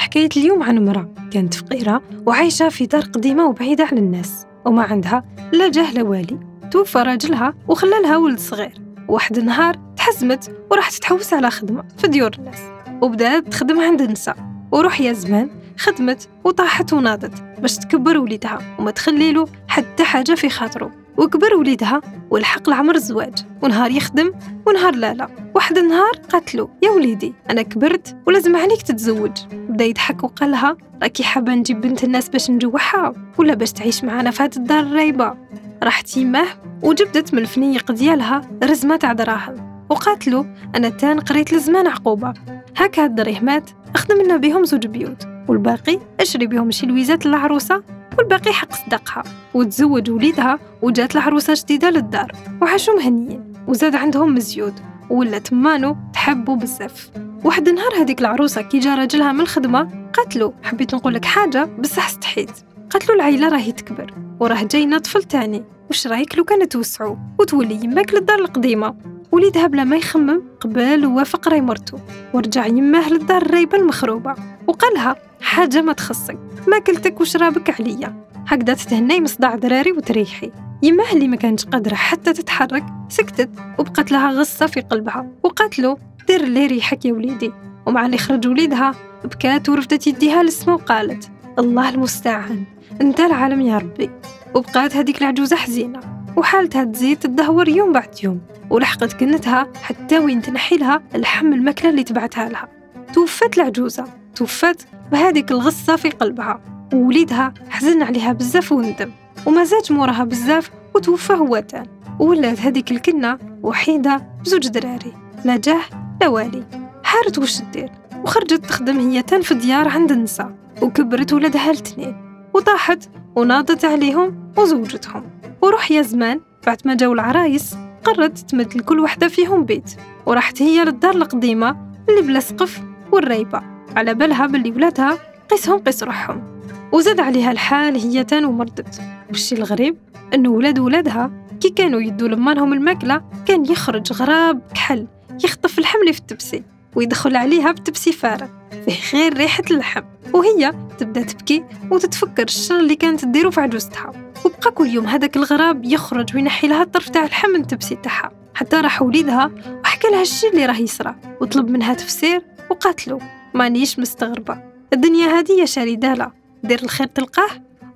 حكاية 0.00 0.28
اليوم 0.36 0.62
عن 0.62 0.76
امرأة 0.76 1.14
كانت 1.32 1.54
فقيرة 1.54 2.02
وعايشة 2.26 2.68
في 2.68 2.86
دار 2.86 3.02
قديمة 3.02 3.44
وبعيدة 3.46 3.84
عن 3.84 3.98
الناس 3.98 4.46
وما 4.66 4.82
عندها 4.82 5.24
لا 5.52 5.68
جاه 5.68 5.92
لا 5.92 6.02
والي. 6.02 6.38
توفى 6.70 6.98
راجلها 6.98 7.54
وخلى 7.68 8.02
لها 8.02 8.16
ولد 8.16 8.38
صغير. 8.38 8.74
واحد 9.08 9.38
النهار 9.38 9.74
تحزمت 9.96 10.56
وراحت 10.70 10.94
تحوس 10.94 11.34
على 11.34 11.50
خدمة 11.50 11.84
في 11.98 12.08
ديور 12.08 12.30
الناس 12.38 12.58
وبدأت 13.02 13.48
تخدم 13.48 13.80
عند 13.80 14.00
النساء. 14.00 14.36
وروح 14.72 15.00
يا 15.00 15.12
زمان 15.12 15.50
خدمت 15.78 16.28
وطاحت 16.44 16.92
وناضت 16.92 17.42
باش 17.58 17.76
تكبر 17.76 18.18
وليدها 18.18 18.58
وما 18.78 18.90
تخليلو 18.90 19.48
حتى 19.68 20.04
حاجة 20.04 20.34
في 20.34 20.48
خاطرو 20.48 20.90
وكبر 21.16 21.54
وليدها 21.54 22.00
ولحق 22.30 22.68
العمر 22.68 22.94
الزواج 22.94 23.34
ونهار 23.62 23.90
يخدم 23.90 24.32
ونهار 24.66 24.94
لا 24.94 25.14
لا. 25.14 25.28
واحد 25.54 25.78
النهار 25.78 26.12
قاتلو 26.32 26.70
يا 26.82 26.90
وليدي 26.90 27.34
أنا 27.50 27.62
كبرت 27.62 28.16
ولازم 28.26 28.56
عليك 28.56 28.82
تتزوج. 28.82 29.30
بدا 29.52 29.84
يضحك 29.84 30.24
وقالها 30.24 30.76
راكي 31.02 31.22
حابه 31.22 31.54
نجيب 31.54 31.80
بنت 31.80 32.04
الناس 32.04 32.28
باش 32.28 32.50
نجوعها 32.50 33.12
ولا 33.38 33.54
باش 33.54 33.72
تعيش 33.72 34.04
معنا 34.04 34.30
في 34.30 34.42
هاد 34.42 34.56
الدار 34.56 34.80
الرايبه 34.80 35.34
راحت 35.82 36.16
يماه 36.16 36.46
وجبدت 36.82 37.34
من 37.34 37.38
الفنيق 37.38 37.92
ديالها 37.92 38.40
رزمة 38.64 38.96
تاع 38.96 39.12
دراهم. 39.12 39.84
وقاتلو 39.90 40.46
أنا 40.76 40.88
تان 40.88 41.20
قريت 41.20 41.52
لزمان 41.52 41.86
عقوبة. 41.86 42.34
هاك 42.76 42.98
هاد 42.98 43.10
الدريهمات 43.10 43.70
أخدم 43.94 44.22
لنا 44.22 44.36
بهم 44.36 44.64
زوج 44.64 44.86
بيوت. 44.86 45.26
والباقي 45.48 45.98
أشري 46.20 46.46
بهم 46.46 46.70
شي 46.70 46.86
لويزات 46.86 47.26
للعروسة 47.26 47.82
والباقي 48.18 48.52
حق 48.52 48.72
صدقها 48.72 49.22
وتزوج 49.54 50.10
وليدها 50.10 50.58
وجات 50.82 51.14
العروسة 51.16 51.54
جديدة 51.56 51.90
للدار. 51.90 52.32
وعاشوا 52.62 52.94
مهنيين. 52.94 53.52
وزاد 53.68 53.94
عندهم 53.94 54.34
مزيود. 54.34 54.89
ولات 55.10 55.52
مانو 55.52 55.96
تحبوا 56.12 56.56
بزاف. 56.56 57.10
واحد 57.44 57.68
النهار 57.68 57.94
هذيك 58.02 58.20
العروسة 58.20 58.62
كي 58.62 58.78
جا 58.78 58.94
راجلها 58.94 59.32
من 59.32 59.40
الخدمة 59.40 60.10
قالت 60.12 60.36
له 60.36 60.52
حبيت 60.62 60.94
نقول 60.94 61.14
لك 61.14 61.24
حاجة 61.24 61.64
بصح 61.64 62.06
استحيت. 62.06 62.50
قالت 62.90 63.08
له 63.08 63.14
العيلة 63.14 63.48
راهي 63.48 63.72
تكبر 63.72 64.14
وراه 64.40 64.62
جاينا 64.62 64.98
طفل 64.98 65.22
تاني. 65.22 65.64
وش 65.90 66.06
رايك 66.06 66.38
لو 66.38 66.44
كان 66.44 66.68
توسعوا 66.68 67.16
وتولي 67.38 67.84
يماك 67.84 68.14
للدار 68.14 68.38
القديمة؟ 68.38 68.94
وليدها 69.32 69.66
بلا 69.66 69.84
ما 69.84 69.96
يخمم 69.96 70.42
قبل 70.60 71.06
ووافق 71.06 71.48
راي 71.48 71.60
مرتو. 71.60 71.98
ورجع 72.34 72.66
يماه 72.66 73.08
للدار 73.08 73.42
الرايبة 73.42 73.78
المخروبة. 73.78 74.34
وقالها 74.66 75.16
حاجة 75.40 75.82
ما 75.82 75.92
تخصك. 75.92 76.38
ماكلتك 76.68 77.20
وشرابك 77.20 77.80
عليا. 77.80 78.14
هكذا 78.46 78.74
تتهني 78.74 79.20
مصدع 79.20 79.54
دراري 79.54 79.92
وتريحي. 79.92 80.52
يماه 80.82 81.12
اللي 81.12 81.28
ما 81.28 81.36
كانتش 81.36 81.64
قادرة 81.64 81.94
حتى 81.94 82.32
تتحرك 82.32 82.84
سكتت 83.08 83.50
وبقت 83.78 84.12
لها 84.12 84.30
غصة 84.30 84.66
في 84.66 84.80
قلبها. 84.80 85.26
وقالت 85.42 85.78
له 85.78 85.96
دير 86.26 86.40
اللي 86.40 86.64
يريحك 86.64 87.04
يا 87.04 87.12
وليدي. 87.12 87.52
ومع 87.86 88.06
اللي 88.06 88.18
خرج 88.18 88.46
وليدها 88.46 88.94
بكات 89.24 89.68
ورفدت 89.68 90.06
يديها 90.06 90.42
للسما 90.42 90.74
وقالت 90.74 91.30
الله 91.58 91.88
المستعان 91.88 92.64
أنت 93.00 93.20
العالم 93.20 93.60
يا 93.60 93.78
ربي. 93.78 94.10
وبقات 94.54 94.96
هذيك 94.96 95.22
العجوزة 95.22 95.56
حزينة. 95.56 96.00
وحالتها 96.36 96.84
تزيد 96.84 97.18
تدهور 97.18 97.68
يوم 97.68 97.92
بعد 97.92 98.14
يوم. 98.22 98.40
ولحقت 98.70 99.12
كنتها 99.12 99.68
حتى 99.82 100.18
وين 100.18 100.42
تنحي 100.42 100.76
لها 100.76 101.02
الحم 101.14 101.52
الماكلة 101.52 101.90
اللي 101.90 102.04
تبعتها 102.04 102.48
لها. 102.48 102.68
توفت 103.14 103.58
العجوزة 103.58 104.04
توفت 104.34 104.86
بهذيك 105.12 105.50
الغصة 105.50 105.96
في 105.96 106.10
قلبها. 106.10 106.60
ووليدها 106.94 107.54
حزن 107.70 108.02
عليها 108.02 108.32
بزاف 108.32 108.72
وندم. 108.72 109.10
وما 109.46 109.64
زادش 109.64 109.90
موراها 109.90 110.24
بزاف 110.24 110.70
وتوفى 110.94 111.32
هو 111.32 111.58
تان 111.58 111.86
وولات 112.20 112.60
هذيك 112.60 112.90
الكنة 112.90 113.38
وحيدة 113.62 114.26
بزوج 114.44 114.68
دراري 114.68 115.12
لا 115.44 115.56
جاه 115.56 115.82
لا 116.20 116.28
والي 116.28 116.64
حارت 117.04 117.38
وش 117.38 117.60
دير؟ 117.72 117.90
وخرجت 118.22 118.66
تخدم 118.66 118.98
هي 118.98 119.22
تان 119.22 119.42
في 119.42 119.54
ديار 119.54 119.88
عند 119.88 120.12
النساء. 120.12 120.54
وكبرت 120.82 121.32
ولدها 121.32 121.70
الاثنين 121.70 122.16
وطاحت 122.54 123.10
وناضت 123.36 123.84
عليهم 123.84 124.52
وزوجتهم. 124.58 125.22
وروح 125.62 125.90
يا 125.90 126.02
زمان 126.02 126.40
بعد 126.66 126.78
ما 126.84 126.94
جاو 126.94 127.12
العرايس 127.12 127.76
قررت 128.04 128.38
تمد 128.38 128.76
لكل 128.76 129.00
وحدة 129.00 129.28
فيهم 129.28 129.64
بيت. 129.64 129.90
وراحت 130.26 130.62
هي 130.62 130.84
للدار 130.84 131.14
القديمة 131.14 131.76
اللي 132.08 132.22
بلا 132.22 132.40
سقف 132.40 132.80
والريبة. 133.12 133.62
على 133.96 134.14
بالها 134.14 134.46
باللي 134.46 134.70
ولادها 134.70 135.18
قيسهم 135.50 135.78
قيس 135.78 136.02
روحهم. 136.02 136.59
وزاد 136.92 137.20
عليها 137.20 137.52
الحال 137.52 137.96
هي 137.96 138.24
تان 138.24 138.44
ومرضت 138.44 139.00
والشي 139.28 139.54
الغريب 139.54 139.96
إنه 140.34 140.50
ولاد 140.50 140.78
ولادها 140.78 141.30
كي 141.60 141.70
كانوا 141.70 142.00
يدوا 142.00 142.28
لمانهم 142.28 142.72
الماكلة 142.72 143.22
كان 143.46 143.64
يخرج 143.64 144.12
غراب 144.12 144.60
كحل 144.74 145.06
يخطف 145.44 145.78
الحمل 145.78 146.14
في 146.14 146.20
التبسي 146.20 146.62
ويدخل 146.96 147.36
عليها 147.36 147.72
بتبسي 147.72 148.12
فارغ 148.12 148.46
فيه 148.70 149.18
غير 149.18 149.36
ريحة 149.36 149.62
اللحم. 149.70 150.02
وهي 150.34 150.72
تبدأ 150.98 151.22
تبكي 151.22 151.64
وتتفكر 151.90 152.42
الشر 152.42 152.78
اللي 152.78 152.94
كانت 152.94 153.20
تديرو 153.20 153.50
في 153.50 153.60
عجوزتها. 153.60 154.12
وبقى 154.44 154.70
كل 154.70 154.86
يوم 154.86 155.06
هذاك 155.06 155.36
الغراب 155.36 155.84
يخرج 155.84 156.34
وينحي 156.34 156.68
لها 156.68 156.82
الطرف 156.82 157.08
تاع 157.08 157.24
اللحم 157.24 157.48
من 157.48 157.60
التبسي 157.60 157.94
تاعها. 157.94 158.30
حتى 158.54 158.76
راح 158.76 159.02
وليدها 159.02 159.50
وحكى 159.84 160.08
لها 160.08 160.22
الشي 160.22 160.48
اللي 160.48 160.66
راه 160.66 160.76
يصرى 160.76 161.14
وطلب 161.40 161.70
منها 161.70 161.94
تفسير 161.94 162.42
وقاتلو. 162.70 163.18
مانيش 163.54 163.98
مستغربة. 163.98 164.62
الدنيا 164.92 165.44
يا 165.58 165.64
شريدالة 165.64 166.39
دير 166.64 166.82
الخير 166.82 167.06
تلقاه 167.06 167.48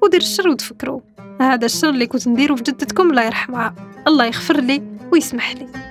ودير 0.03 0.21
الشر 0.21 0.49
وتفكرو. 0.49 1.03
هذا 1.41 1.67
الشر 1.67 1.91
اللي 1.91 2.07
كنت 2.07 2.29
نديرو 2.29 2.57
في 2.57 2.63
جدتكم 2.63 3.11
الله 3.11 3.23
يرحمها. 3.23 3.75
الله 4.07 4.25
يغفر 4.25 4.61
لي 4.61 4.83
ويسمح 5.13 5.55
لي. 5.55 5.84